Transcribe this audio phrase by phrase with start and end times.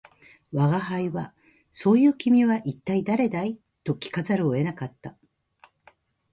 [0.51, 1.35] 吾輩は
[1.71, 5.15] 「そう云う君は一体誰だい」と聞かざるを得なかった